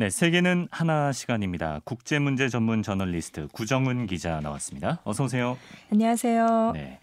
[0.00, 1.80] 네, 세계는 하나 시간입니다.
[1.82, 5.00] 국제 문제 전문 저널리스트 구정은 기자 나왔습니다.
[5.02, 5.58] 어서 오세요.
[5.90, 6.70] 안녕하세요.
[6.74, 7.00] 네.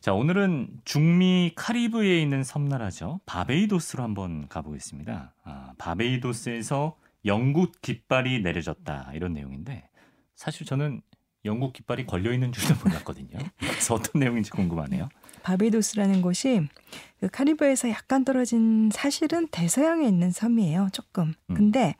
[0.00, 3.20] 자, 오늘은 중미 카리브해에 있는 섬나라죠.
[3.26, 5.34] 바베이도스로 한번 가보겠습니다.
[5.44, 9.90] 아, 바베이도스에서 영국 깃발이 내려졌다 이런 내용인데
[10.34, 11.02] 사실 저는
[11.44, 13.40] 영국 깃발이 걸려 있는 줄도 몰랐거든요.
[13.58, 15.10] 그래서 어떤 내용인지 궁금하네요.
[15.42, 16.66] 바베이도스라는 곳이
[17.20, 20.88] 그 카리브해에서 약간 떨어진 사실은 대서양에 있는 섬이에요.
[20.94, 21.34] 조금.
[21.50, 21.54] 음.
[21.54, 21.94] 근데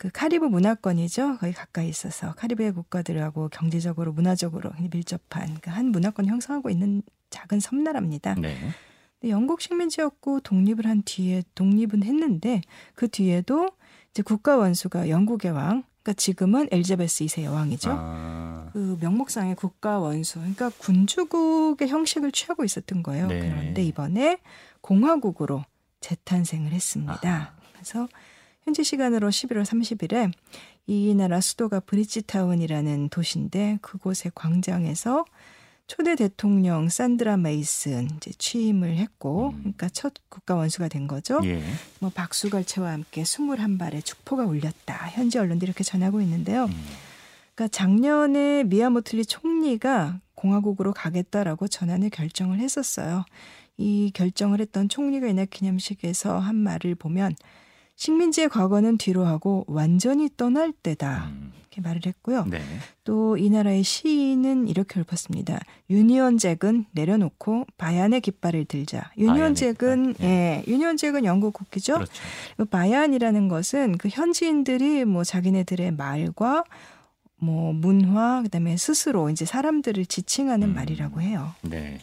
[0.00, 1.36] 그 카리브 문화권이죠.
[1.36, 8.34] 거의 가까이 있어서 카리브해 국가들하고 경제적으로 문화적으로 밀접한 그 한 문화권 형성하고 있는 작은 섬나라입니다.
[8.36, 8.56] 네.
[9.20, 12.62] 근데 영국 식민지였고 독립을 한 뒤에 독립은 했는데
[12.94, 13.68] 그 뒤에도
[14.10, 17.90] 이제 국가 원수가 영국의 왕, 그러니까 지금은 엘자베스 2세 여왕이죠.
[17.92, 23.26] 아, 그 명목상의 국가 원수, 그러니까 군주국의 형식을 취하고 있었던 거예요.
[23.26, 23.38] 네.
[23.38, 24.38] 그런데 이번에
[24.80, 25.62] 공화국으로
[26.00, 27.20] 재탄생을 했습니다.
[27.22, 27.52] 아하.
[27.74, 28.08] 그래서
[28.64, 30.32] 현지 시간으로 11월 30일에
[30.86, 35.24] 이 나라 수도가 브리지타운이라는 도시인데 그곳의 광장에서
[35.86, 39.58] 초대 대통령 산드라 메이슨 이제 취임을 했고, 음.
[39.58, 41.40] 그러니까 첫 국가 원수가 된 거죠.
[41.42, 41.60] 예.
[41.98, 44.94] 뭐 박수갈채와 함께 21발의 축포가 울렸다.
[45.08, 46.66] 현지 언론들이 이렇게 전하고 있는데요.
[46.66, 46.84] 음,
[47.56, 53.24] 그러니까 작년에 미야모틀리 총리가 공화국으로 가겠다라고 전환을 결정을 했었어요.
[53.76, 57.34] 이 결정을 했던 총리가 이날 기념식에서 한 말을 보면
[58.00, 61.26] 식민지의 과거는 뒤로 하고 완전히 떠날 때다.
[61.28, 62.46] 음, 이렇게 말을 했고요.
[62.46, 62.62] 네.
[63.04, 65.60] 또이 나라의 시인은 이렇게 읊었습니다.
[65.90, 69.10] 유니언 잭은 내려놓고 바얀의 깃발을 들자.
[69.18, 71.96] 유니언 바얀의 잭은 깃발, 예, 유니언 잭은 영국 국기죠.
[71.96, 72.12] 그렇죠.
[72.56, 76.64] 그 바얀이라는 것은 그 현지인들이 뭐 자기네들의 말과
[77.36, 80.74] 뭐 문화 그다음에 스스로 이제 사람들을 지칭하는 음.
[80.74, 81.52] 말이라고 해요.
[81.60, 82.00] 네.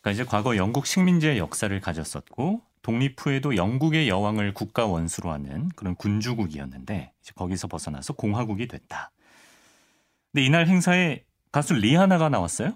[0.00, 5.94] 그러니까 이제 과거 영국 식민지의 역사를 가졌었고 독립 후에도 영국의 여왕을 국가 원수로 하는 그런
[5.94, 9.10] 군주국이었는데 이제 거기서 벗어나서 공화국이 됐다.
[10.32, 12.74] 근데 이날 행사에 가수 리하나가 나왔어요?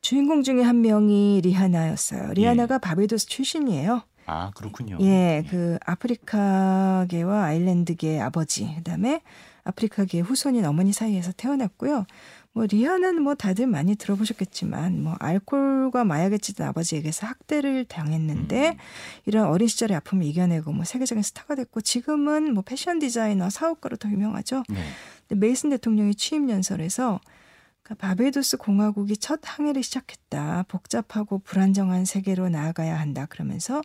[0.00, 2.32] 주인공 중에 한 명이 리하나였어요.
[2.34, 4.02] 리하나가 바베도스 출신이에요.
[4.26, 4.98] 아 그렇군요.
[5.00, 9.22] 예, 그 아프리카계와 아일랜드계의 아버지, 그다음에
[9.64, 12.06] 아프리카계의 후손인 어머니 사이에서 태어났고요.
[12.54, 18.76] 뭐 리하나는 뭐 다들 많이 들어보셨겠지만 뭐 알코올과 마약에 찌든 아버지에게서 학대를 당했는데 음.
[19.26, 24.08] 이런 어린 시절의 아픔을 이겨내고 뭐 세계적인 스타가 됐고 지금은 뭐 패션 디자이너 사업가로 더
[24.08, 24.62] 유명하죠.
[24.68, 24.84] 네.
[25.28, 27.18] 근데 메이슨 대통령이 취임 연설에서
[27.82, 30.66] 그러니까 바베도스 공화국이 첫 항해를 시작했다.
[30.68, 33.26] 복잡하고 불안정한 세계로 나아가야 한다.
[33.28, 33.82] 그러면서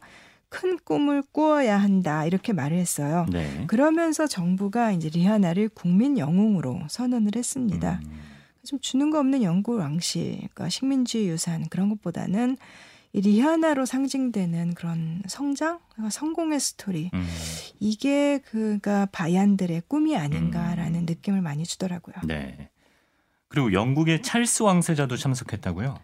[0.48, 2.24] 큰 꿈을 꾸어야 한다.
[2.26, 3.26] 이렇게 말을 했어요.
[3.32, 3.66] 네.
[3.66, 8.00] 그러면서 정부가 이제 리하나를 국민 영웅으로 선언을 했습니다.
[8.04, 8.29] 음,
[8.66, 12.58] 좀 주는 거 없는 영국 왕실, 그러니까 식민주의 유산 그런 것보다는
[13.12, 17.28] 이 리하나로 상징되는 그런 성장, 그러니까 성공의 스토리 음,
[17.80, 22.16] 이게 그가 바얀들의 꿈이 아닌가라는 느낌을 많이 주더라고요.
[22.26, 22.70] 네.
[23.48, 25.98] 그리고 영국의 찰스 왕세자도 참석했다고요?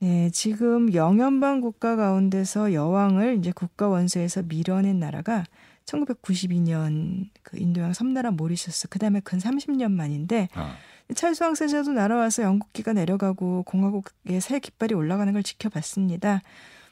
[0.00, 5.44] 네, 지금 영연방 국가 가운데서 여왕을 이제 국가 원수에서 밀어낸 나라가
[5.86, 10.76] 1992년 그 인도양 섬나라 모리셔스 그다음에 근 30년 만인데 아,
[11.14, 16.42] 찰스 왕세자도 날아와서 영국기가 내려가고 공화국의 새 깃발이 올라가는 걸 지켜봤습니다.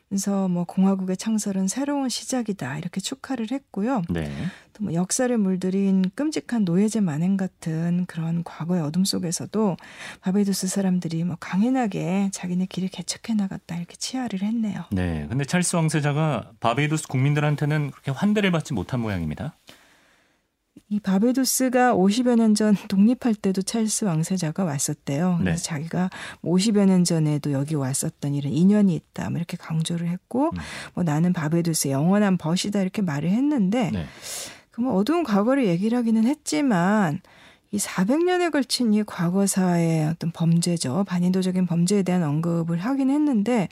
[0.08, 4.02] 그래서 뭐 공화국의 창설은 새로운 시작이다 이렇게 축하를 했고요.
[4.10, 4.28] 네.
[4.80, 9.76] 또 뭐 역사를 물들인 끔찍한 노예제 만행 같은 그런 과거의 어둠 속에서도
[10.22, 14.84] 바베이도스 사람들이 뭐 강인하게 자기네 길을 개척해 나갔다 이렇게 치하를 했네요.
[14.90, 15.26] 네.
[15.28, 19.54] 근데 찰스 왕세자가 바베이도스 국민들한테는 그렇게 환대를 받지 못한 모양입니다.
[20.88, 25.36] 이 바베도스가 50여 년 전 독립할 때도 찰스 왕세자가 왔었대요.
[25.38, 25.62] 그래서 네.
[25.62, 26.10] 자기가
[26.42, 29.30] 50여 년 전에도 여기 왔었던 이런 인연이 있다.
[29.30, 30.58] 뭐 이렇게 강조를 했고, 음.
[30.94, 34.06] 뭐 나는 바베도스의 영원한 벗이다 이렇게 말을 했는데, 네.
[34.80, 37.20] 그뭐 어두운 과거를 얘기를 하기는 했지만
[37.70, 41.04] 이 400년에 걸친 이 과거사의 어떤 범죄죠.
[41.06, 43.68] 반인도적인 범죄에 대한 언급을 하긴 했는데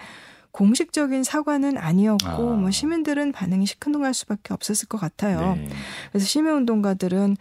[0.52, 2.56] 공식적인 사과는 아니었고 아.
[2.56, 5.56] 뭐 시민들은 반응이 시큰둥할 수밖에 없었을 것 같아요.
[5.56, 5.69] 네.
[6.10, 7.36] 그래서 시민운동가들은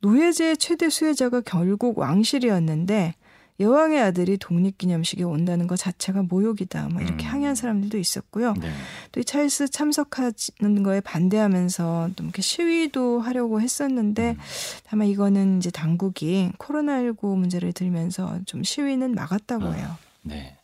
[0.00, 3.14] 노예제의 최대 수혜자가 결국 왕실이었는데
[3.60, 6.88] 여왕의 아들이 독립기념식에 온다는 것 자체가 모욕이다.
[6.90, 7.32] 뭐 이렇게 음.
[7.32, 8.54] 항의한 사람들도 있었고요.
[8.54, 8.70] 네.
[9.12, 14.38] 또이 찰스 참석하는 거에 반대하면서 좀 이렇게 시위도 하려고 했었는데 음.
[14.84, 19.72] 다만 이거는 이제 당국이 코로나19 문제를 들면서 좀 시위는 막았다고 아.
[19.72, 19.96] 해요.
[20.22, 20.56] 네.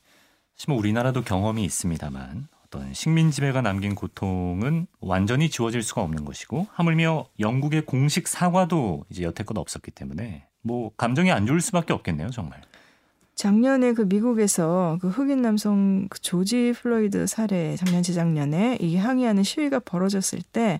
[0.57, 6.69] 사실 뭐 우리나라도 경험이 있습니다만 어떤 식민 지배가 남긴 고통은 완전히 지워질 수가 없는 것이고
[6.73, 12.61] 하물며 영국의 공식 사과도 이제 여태껏 없었기 때문에 뭐 감정이 안 좋을 수밖에 없겠네요, 정말.
[13.35, 19.81] 작년에 그 미국에서 그 흑인 남성 그 조지 플로이드 살해 작년 재작년에 이 항의하는 시위가
[19.81, 20.79] 벌어졌을 때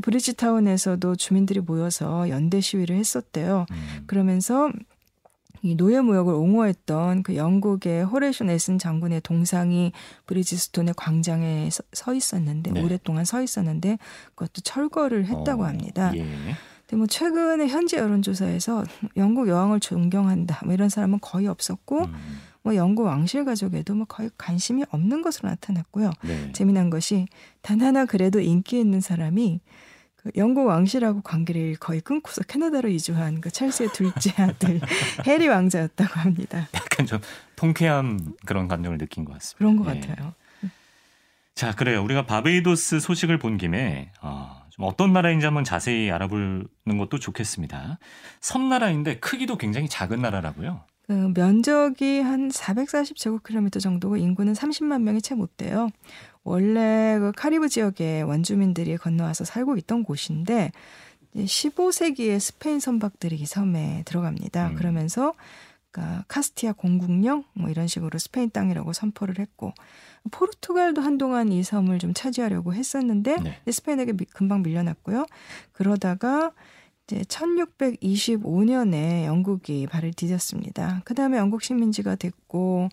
[0.00, 3.66] 브리지타운에서도 주민들이 모여서 연대 시위를 했었대요.
[3.70, 4.04] 음.
[4.06, 4.70] 그러면서
[5.62, 9.92] 이 노예 무역을 옹호했던 그 영국의 호레이션 넬슨 장군의 동상이
[10.26, 12.82] 브리지스톤의 광장에 서, 서 있었는데 네.
[12.82, 13.98] 오랫동안 서 있었는데
[14.36, 16.12] 그것도 철거를 했다고 어, 합니다.
[16.16, 16.24] 예.
[16.88, 18.84] 근데 뭐 최근에 현지 여론조사에서
[19.16, 22.40] 영국 여왕을 존경한다 뭐 이런 사람은 거의 없었고 음.
[22.62, 26.10] 뭐 영국 왕실 가족에도 뭐 거의 관심이 없는 것으로 나타났고요.
[26.22, 26.52] 네.
[26.52, 27.26] 재미난 것이
[27.60, 29.60] 단 하나 그래도 인기 있는 사람이
[30.16, 34.80] 그 영국 왕실하고 관계를 거의 끊고서 캐나다로 이주한 그 찰스의 둘째 아들
[35.26, 36.68] 해리 왕자였다고 합니다.
[36.74, 37.20] 약간 좀
[37.54, 39.58] 통쾌한 그런 감정을 느낀 것 같습니다.
[39.58, 40.00] 그런 것 네.
[40.00, 40.34] 같아요.
[41.54, 42.02] 자, 그래요.
[42.02, 47.98] 우리가 바베이도스 소식을 본 김에 어, 어떤 나라인지 한번 자세히 알아보는 것도 좋겠습니다.
[48.40, 50.80] 섬나라인데 크기도 굉장히 작은 나라라고요.
[51.06, 55.88] 그 면적이 한 440제곱킬로미터 정도고 인구는 30만 명이 채 못 돼요.
[56.44, 60.72] 원래 그 카리브 지역에 원주민들이 건너와서 살고 있던 곳인데
[61.36, 64.68] 15세기에 스페인 선박들이 이 섬에 들어갑니다.
[64.68, 64.74] 음.
[64.74, 65.34] 그러면서
[65.98, 69.72] 그러니까 카스티아 공국령 뭐 이런 식으로 스페인 땅이라고 선포를 했고
[70.30, 73.60] 포르투갈도 한동안 이 섬을 좀 차지하려고 했었는데 네.
[73.70, 75.26] 스페인에게 미, 금방 밀려났고요.
[75.72, 76.52] 그러다가
[77.06, 81.02] 이제 1625년에 영국이 발을 디뎠습니다.
[81.04, 82.90] 그 다음에 영국 식민지가 됐고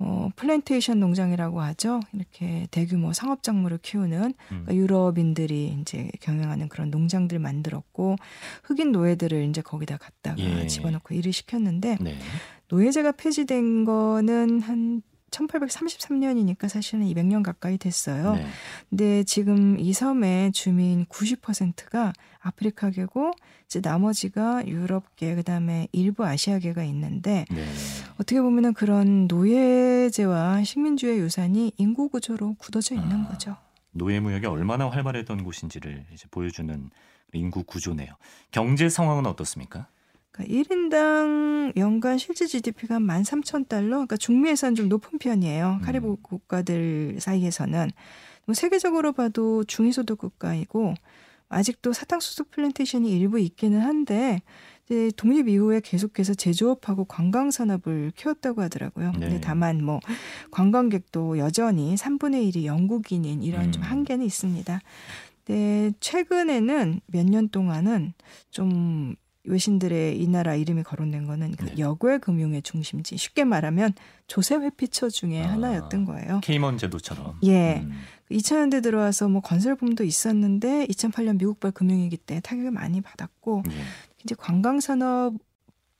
[0.00, 2.00] 어, 플랜테이션 농장이라고 하죠.
[2.12, 4.34] 이렇게 대규모 상업 작물을 키우는 음.
[4.48, 8.16] 그러니까 유럽인들이 이제 경영하는 그런 농장들 만들었고
[8.62, 10.66] 흑인 노예들을 이제 거기다 갖다가 예.
[10.66, 12.16] 집어넣고 일을 시켰는데 네.
[12.68, 18.34] 노예제가 폐지된 거는 한 1833년이니까 사실은 200년 가까이 됐어요.
[18.34, 18.46] 네.
[18.90, 23.32] 근데 지금 이 섬의 주민 90%가 아프리카계고
[23.66, 27.66] 이제 나머지가 유럽계 그다음에 일부 아시아계가 있는데 네.
[28.14, 33.56] 어떻게 보면은 그런 노예제와 식민주의 유산이 인구 구조로 굳어져 있는 아, 거죠.
[33.90, 36.90] 노예 무역이 얼마나 활발했던 곳인지를 이제 보여주는
[37.34, 38.08] 인구 구조네요.
[38.50, 39.88] 경제 상황은 어떻습니까?
[40.30, 45.78] 그러니까 1인당 연간 실질 GDP가 13,000달러, 그러니까 중미에서는 좀 높은 편이에요.
[45.80, 45.84] 음.
[45.84, 47.90] 카리브 국가들 사이에서는.
[48.46, 50.94] 뭐 세계적으로 봐도 중위소득 국가이고
[51.50, 54.40] 아직도 사탕수수 플랜테이션이 일부 있기는 한데
[54.86, 59.12] 이제 독립 이후에 계속해서 제조업하고 관광 산업을 키웠다고 하더라고요.
[59.12, 59.18] 네.
[59.18, 60.00] 근데 다만 뭐
[60.50, 63.72] 관광객도 여전히 3분의 1이 영국인인 이런 음.
[63.72, 64.80] 좀 한계는 있습니다.
[65.44, 68.14] 근데 최근에는 몇 년 동안은
[68.50, 69.14] 좀
[69.48, 71.74] 외신들의 이 나라 이름이 거론된 거는 그 네.
[71.78, 73.92] 역외 금융의 중심지 쉽게 말하면
[74.26, 76.40] 조세 회피처 중에 아, 하나였던 거예요.
[76.42, 77.38] 케이먼 제도처럼.
[77.44, 77.80] 예.
[77.80, 77.92] 음.
[78.30, 83.74] 2000년대 들어와서 뭐 건설붐도 있었는데 2008년 미국발 금융위기 때 타격을 많이 받았고 예.
[84.24, 85.34] 이제 관광 산업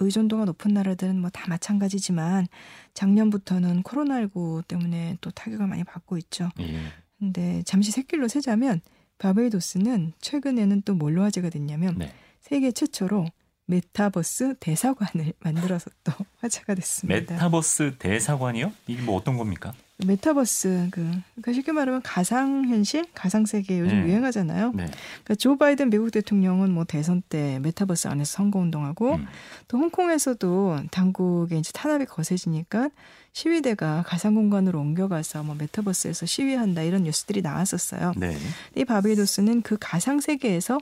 [0.00, 2.46] 의존도가 높은 나라들은 뭐 다 마찬가지지만
[2.94, 6.50] 작년부터는 코로나19 때문에 또 타격을 많이 받고 있죠.
[6.60, 6.78] 예.
[7.18, 8.80] 근데 잠시 새길로 세자면
[9.18, 12.12] 바베이도스는 최근에는 또 뭘로 화제가 됐냐면 네.
[12.48, 13.26] 세계 최초로
[13.66, 17.34] 메타버스 대사관을 만들어서 또 화제가 됐습니다.
[17.34, 18.72] 메타버스 대사관이요?
[18.86, 19.74] 이게 뭐 어떤 겁니까?
[20.06, 21.00] 메타버스 그
[21.34, 24.06] 그러니까 쉽게 말하면 가상 현실, 가상 세계 요즘 네.
[24.06, 24.68] 유행하잖아요.
[24.68, 24.86] 네.
[24.86, 29.26] 그러니까 조 바이든 미국 대통령은 뭐 대선 때 메타버스 안에서 선거 운동하고 음.
[29.66, 32.90] 또 홍콩에서도 당국의 이제 탄압이 거세지니까
[33.32, 38.14] 시위대가 가상 공간으로 옮겨가서 뭐 메타버스에서 시위한다 이런 뉴스들이 나왔었어요.
[38.16, 38.38] 네.
[38.76, 40.78] 이 바비도스는 그 가상 세계에서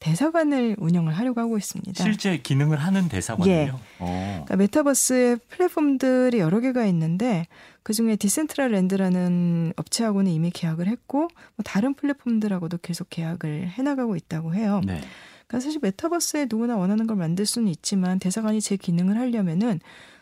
[0.00, 2.02] 대사관을 운영을 하려고 하고 있습니다.
[2.02, 3.54] 실제 기능을 하는 대사관이요?
[3.54, 3.72] 예.
[3.98, 4.44] 어.
[4.46, 7.46] 그러니까 메타버스의 플랫폼들이 여러 개가 있는데
[7.82, 14.54] 그 중에 디센트럴 랜드라는 업체하고는 이미 계약을 했고 뭐 다른 플랫폼들하고도 계속 계약을 해나가고 있다고
[14.54, 14.80] 해요.
[14.84, 15.00] 네.
[15.46, 19.80] 그러니까 사실 메타버스에 누구나 원하는 걸 만들 수는 있지만 대사관이 제 기능을 하려면은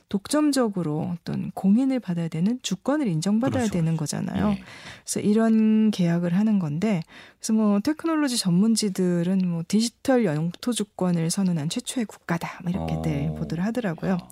[0.08, 3.72] 독점적으로 어떤 공인을 받아야 되는 주권을 인정받아야 그렇죠.
[3.72, 4.50] 되는 거잖아요.
[4.50, 4.62] 네.
[5.04, 7.02] 그래서 이런 계약을 하는 건데
[7.38, 13.34] 그래서 뭐 테크놀로지 전문지들은 뭐 디지털 영토 주권을 선언한 최초의 국가다 뭐 이렇게들 어.
[13.34, 14.14] 보도를 하더라고요.
[14.14, 14.28] 어.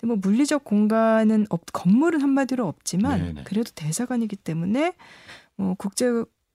[0.00, 3.44] 근데 뭐 물리적 공간은 없, 건물은 한마디로 없지만 네네.
[3.44, 4.94] 그래도 대사관이기 때문에
[5.56, 6.10] 뭐 국제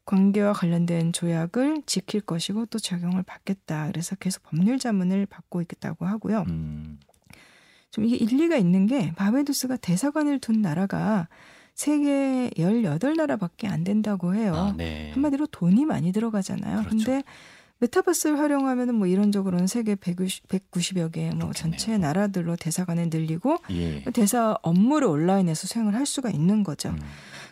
[0.06, 3.88] 관계와 관련된 조약을 지킬 것이고 또 적용을 받겠다.
[3.88, 6.44] 그래서 계속 법률 자문을 받고 있겠다고 하고요.
[6.48, 7.00] 음.
[7.92, 11.28] 좀 이게 일리가 있는 게 바베두스가 대사관을 둔 나라가
[11.76, 14.54] 세계 18나라밖에 안 된다고 해요.
[14.56, 15.12] 아, 네.
[15.14, 16.84] 한마디로 돈이 많이 들어가잖아요.
[16.84, 16.98] 그렇죠.
[16.98, 17.24] 근데
[17.80, 24.04] 메타버스를 활용하면은 뭐 이론적으로는 세계 190, 190여 개 뭐 전체 나라들로 대사관을 늘리고 예.
[24.14, 26.90] 대사 업무를 온라인에서 수행을 할 수가 있는 거죠.
[26.90, 27.00] 음.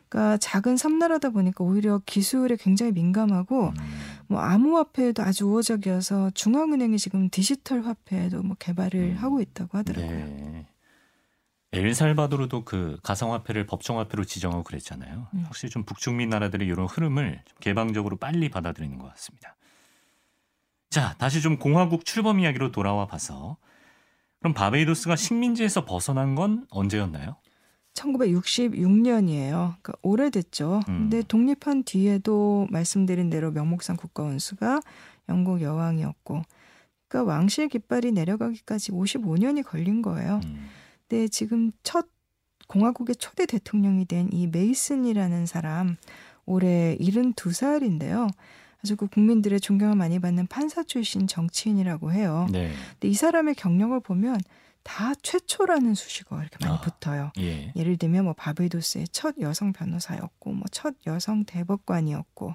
[0.08, 3.74] 그러니까 작은 섬나라다 보니까 오히려 기술에 굉장히 민감하고 음.
[4.30, 9.18] 뭐 암호화폐에도 아주 우호적이어서 중앙은행이 지금 디지털 화폐도 뭐 개발을 음.
[9.18, 10.10] 하고 있다고 하더라고요.
[10.10, 10.68] 네.
[11.72, 15.28] 엘살바도르도 그 가상화폐를 법정화폐로 지정하고 그랬잖아요.
[15.34, 15.44] 음.
[15.46, 19.56] 확실히 좀 북중미 나라들의 이런 흐름을 좀 개방적으로 빨리 받아들이는 것 같습니다.
[20.92, 23.58] 자, 다시 좀 공화국 출범 이야기로 돌아와 봐서
[24.40, 27.36] 그럼 바베이도스가 식민지에서 벗어난 건 언제였나요?
[28.00, 29.76] 1966년이에요.
[29.82, 30.82] 그러니까 오래됐죠.
[30.88, 31.10] 음.
[31.10, 34.82] 근데 독립한 뒤에도 말씀드린 대로 명목상 국가원수가
[35.30, 36.42] 영국 여왕이었고,
[37.08, 40.40] 그러니까 왕실 깃발이 내려가기까지 55년이 걸린 거예요.
[40.46, 40.68] 음.
[41.08, 42.08] 근데 지금 첫
[42.68, 45.98] 공화국의 초대 대통령이 된 이 메이슨이라는 사람
[46.46, 48.30] 올해 72살인데요.
[48.84, 52.48] 아주 그 국민들의 존경을 많이 받는 판사 출신 정치인이라고 해요.
[52.52, 52.72] 네.
[52.94, 54.40] 근데 이 사람의 경력을 보면
[54.84, 56.82] 다 최초라는 수식어 이렇게 많이 아.
[56.82, 57.32] 붙어요.
[57.40, 57.72] 예.
[57.76, 62.54] 예를 들면 뭐 바베도스의 첫 여성 변호사였고 뭐 첫 여성 대법관이었고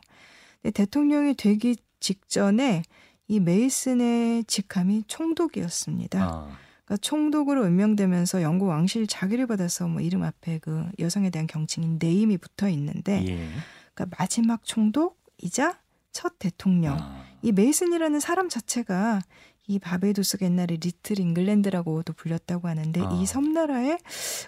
[0.73, 2.83] 대통령이 되기 직전에
[3.29, 6.23] 이 메이슨의 직함이 총독이었습니다.
[6.23, 11.99] 아, 그러니까 총독으로 임명되면서 영국 왕실 작위를 받아서 뭐 이름 앞에 그 여성에 대한 경칭인
[12.01, 13.49] 네임이 붙어 있는데 예.
[13.95, 15.79] 그러니까 마지막 총독이자
[16.13, 19.21] 첫 대통령 아, 이 메이슨이라는 사람 자체가
[19.67, 23.11] 이 바베도스가 옛날에 리틀 잉글랜드라고도 불렸다고 하는데 아.
[23.13, 23.99] 이 섬나라의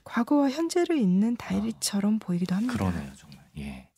[0.04, 2.74] 과거와 현재를 잇는 다리처럼 보이기도 합니다.
[2.74, 3.40] 그러네요, 정말.
[3.58, 3.88] 예.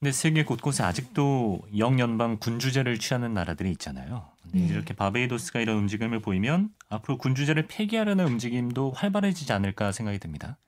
[0.00, 4.28] 근데 세계 곳곳에 아직도 영연방 군주제를 취하는 나라들이 있잖아요.
[4.52, 4.66] 네.
[4.66, 10.58] 이렇게 바베이도스가 이런 움직임을 보이면 앞으로 군주제를 폐기하려는 움직임도 활발해지지 않을까 생각이 듭니다.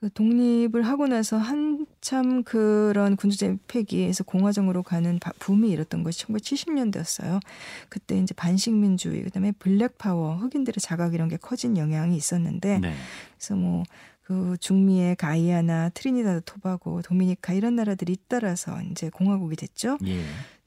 [0.00, 6.24] 그 독립을 하고 나서 한 참 그런 군주제 폐기에서 공화정으로 가는 바- 붐이 일었던 것이
[6.26, 7.40] 1970년대였어요.
[7.88, 12.94] 그때 이제 반식민주의, 그다음에 Black Power, 흑인들의 자각 이런 게 커진 영향이 있었는데 네.
[13.36, 19.98] 그래서 뭐그 중미의 가이아나 트리니다드 토바고 도미니카 이런 나라들이 잇따라서 이제 공화국이 됐죠.
[20.06, 20.20] 예.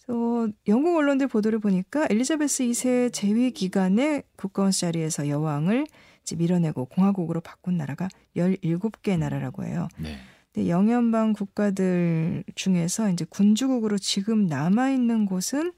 [0.05, 5.85] 그래서 영국 언론들 보도를 보니까 엘리자베스 2세 재위 기간에 국가원 자리에서 여왕을
[6.23, 9.87] 이제 밀어내고 공화국으로 바꾼 나라가 17개 나라라고 해요.
[9.97, 10.17] 네.
[10.53, 15.71] 근데 영연방 국가들 중에서 이제 군주국으로 지금 남아 있는 곳은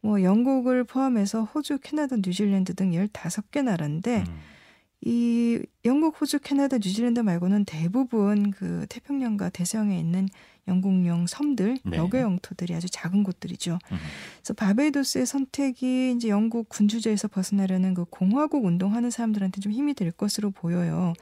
[0.00, 4.38] 뭐 영국을 포함해서 호주, 캐나다, 뉴질랜드 등 15개 나라인데 음.
[5.00, 10.28] 이 영국, 호주, 캐나다, 뉴질랜드 말고는 대부분 그 태평양과 대서양에 있는
[10.66, 11.96] 영국령 섬들, 네.
[11.96, 13.78] 여객 영토들이 아주 작은 곳들이죠.
[13.90, 13.96] 음.
[14.38, 20.50] 그래서 바베이도스의 선택이 이제 영국 군주제에서 벗어나려는 그 공화국 운동하는 사람들한테 좀 힘이 될 것으로
[20.50, 21.14] 보여요.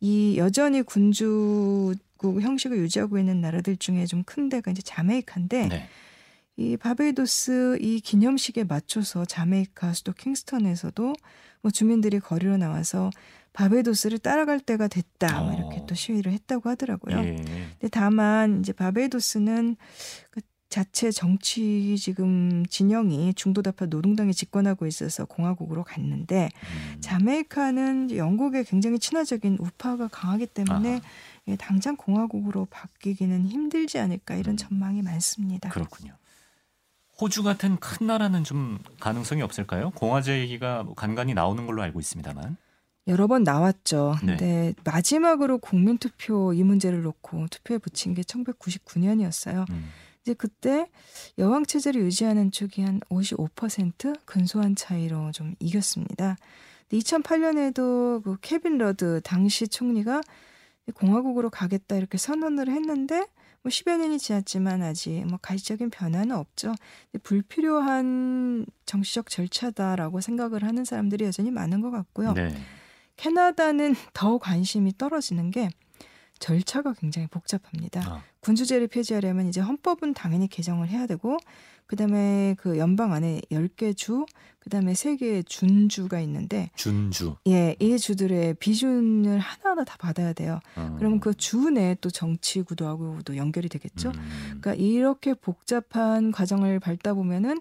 [0.00, 5.88] 이 여전히 군주 국 형식을 유지하고 있는 나라들 중에 좀 큰 데가 이제 자메이카인데 네.
[6.56, 11.12] 이 바베이도스 이 기념식에 맞춰서 자메이카 수도 킹스턴에서도
[11.62, 13.10] 뭐 주민들이 거리로 나와서
[13.52, 15.86] 바베이도스를 따라갈 때가 됐다 뭐 이렇게 어.
[15.86, 17.18] 또 시위를 했다고 하더라고요.
[17.18, 17.36] 예.
[17.36, 19.76] 근데 다만 이제 바베이도스는
[20.30, 20.40] 그
[20.74, 27.00] 자체 정치 지금 진영이 중도다파 노동당이 집권하고 있어서 공화국으로 갔는데 음.
[27.00, 31.00] 자메이카는 영국에 굉장히 친화적인 우파가 강하기 때문에.
[31.46, 34.56] 예, 당장 공화국으로 바뀌기는 힘들지 않을까 이런 음.
[34.56, 35.68] 전망이 많습니다.
[35.68, 36.14] 그렇군요.
[37.20, 39.90] 호주 같은 큰 나라는 좀 가능성이 없을까요?
[39.90, 42.56] 공화제 얘기가 뭐 간간히 나오는 걸로 알고 있습니다만.
[43.06, 44.16] 여러 번 나왔죠.
[44.24, 44.36] 네.
[44.36, 49.70] 근데 마지막으로 국민투표 이 문제를 놓고 투표에 붙인 게 1999년이었어요.
[49.70, 49.90] 음.
[50.24, 50.88] 이제 그때
[51.38, 56.36] 여왕 체제를 유지하는 쪽이 한 55% 근소한 차이로 좀 이겼습니다.
[56.88, 60.22] 근데 2008년에도 그 케빈 러드 당시 총리가
[60.94, 63.26] 공화국으로 가겠다 이렇게 선언을 했는데
[63.62, 66.74] 뭐 10여 년이 지났지만 아직 뭐 가시적인 변화는 없죠.
[67.22, 72.32] 불필요한 정치적 절차다라고 생각을 하는 사람들이 여전히 많은 것 같고요.
[72.32, 72.54] 네.
[73.16, 75.68] 캐나다는 더 관심이 떨어지는 게
[76.44, 78.02] 절차가 굉장히 복잡합니다.
[78.02, 81.38] 아, 군주제를 폐지하려면 이제 헌법은 당연히 개정을 해야 되고
[81.86, 84.26] 그다음에 그 연방 안에 10개 주,
[84.58, 87.36] 그다음에 3개의 준주가 있는데 준주.
[87.46, 90.60] 예, 이 주들의 비준을 하나하나 다 받아야 돼요.
[90.76, 90.94] 어.
[90.98, 94.10] 그러면 그 주 내에 또 정치 구도하고도 연결이 되겠죠.
[94.10, 94.58] 음.
[94.60, 97.60] 그러니까 이렇게 복잡한 과정을 밟다 보면은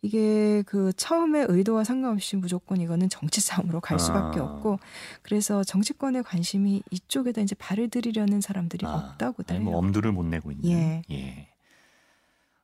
[0.00, 4.44] 이게 그 처음에 의도와 상관없이 무조건 이거는 정치 싸움으로 갈 수밖에 아.
[4.44, 4.78] 없고
[5.22, 9.70] 그래서 정치권의 관심이 이쪽에다 이제 발을 들이려는 사람들이 아, 없다고들 아니, 해요.
[9.70, 11.02] 뭐 엄두를 못 내고 있는.
[11.10, 11.48] 예.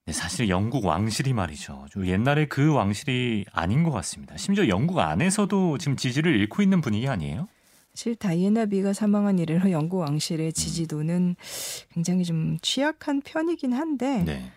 [0.07, 1.87] 네, 사실 영국 왕실이 말이죠.
[1.91, 4.37] 좀 옛날에 그 왕실이 아닌 것 같습니다.
[4.37, 7.49] 심지어 영국 안에서도 지금 지지를 잃고 있는 분위기 아니에요?
[7.95, 10.03] 사실 다이애나 비가 사망한 이래로 영국 음.
[10.03, 11.37] 왕실의 지지도는
[11.93, 14.53] 굉장히 좀 취약한 편이긴 한데 네.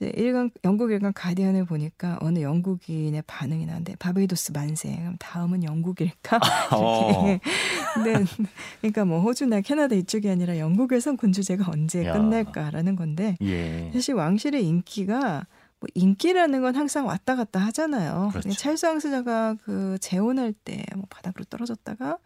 [0.00, 4.94] 이제 일간 영국 일간 가디언을 보니까 어느 영국인의 반응이 나는데 바베이도스 만세.
[4.96, 6.38] 그럼 다음은 영국일까?
[6.72, 7.26] 어.
[7.26, 7.40] 이렇게.
[7.94, 8.24] 근데
[8.80, 12.12] 그러니까 뭐 호주나 캐나다 이쪽이 아니라 영국에선 군주제가 언제 야.
[12.12, 13.90] 끝날까라는 건데 예.
[13.92, 15.46] 사실 왕실의 인기가
[15.80, 18.28] 뭐 인기라는 건 항상 왔다 갔다 하잖아요.
[18.30, 18.50] 그렇죠.
[18.50, 22.18] 찰스 왕세자가 그 재혼할 때 뭐 바닥으로 떨어졌다가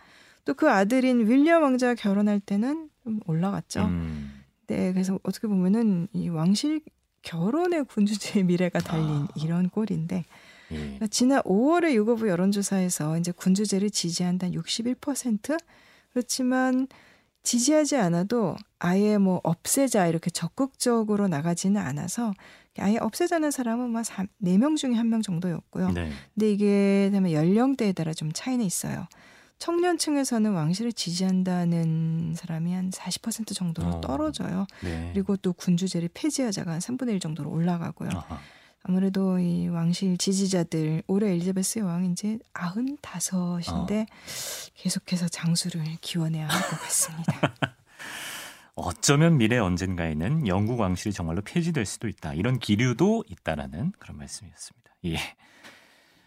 [0.44, 3.84] 또 그 아들인 윌리엄 왕자가 결혼할 때는 좀 올라갔죠.
[3.84, 4.42] 음.
[4.66, 6.80] 네, 그래서 어떻게 보면은 이 왕실
[7.22, 9.28] 결혼의 군주제의 미래가 달린 아.
[9.36, 10.24] 이런 꼴인데
[10.72, 10.76] 예.
[10.76, 15.58] 그러니까 지난 5월의 유거부 여론조사에서 이제 군주제를 지지한다는 61%
[16.12, 16.88] 그렇지만
[17.42, 22.32] 지지하지 않아도 아예 뭐 없애자 이렇게 적극적으로 나가지는 않아서
[22.78, 24.04] 아예 없애자는 사람은 막
[24.42, 25.90] 4명 중에 한 명 정도였고요.
[25.90, 26.10] 네.
[26.34, 29.06] 근데 이게 그다음에 연령대에 따라 좀 차이는 있어요.
[29.62, 34.00] 청년층에서는 왕실을 지지한다는 사람이 한 40% 정도로 어.
[34.00, 34.66] 떨어져요.
[34.82, 35.10] 네.
[35.12, 38.10] 그리고 또 군주제를 폐지하자가 한 3분의 1 정도로 올라가고요.
[38.12, 38.40] 아하.
[38.82, 44.06] 아무래도 이 왕실 지지자들 올해 엘리자베스 여왕 이제 95인데
[44.74, 47.54] 계속해서 장수를 기원해야 할 것 같습니다.
[48.74, 52.34] 어쩌면 미래 언젠가에는 영국 왕실이 정말로 폐지될 수도 있다.
[52.34, 54.90] 이런 기류도 있다라는 그런 말씀이었습니다.
[55.04, 55.18] 예.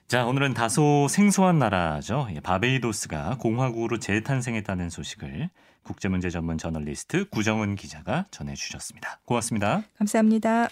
[0.08, 2.28] 자, 오늘은 다소 생소한 나라죠.
[2.36, 5.50] 예, 바베이도스가 공화국으로 재탄생했다는 소식을
[5.82, 9.22] 국제문제 전문 저널리스트 구정은 기자가 전해주셨습니다.
[9.26, 9.82] 고맙습니다.
[9.98, 10.70] 감사합니다.